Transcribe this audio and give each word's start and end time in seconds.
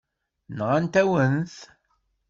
Nɣant-awen-t. 0.57 1.55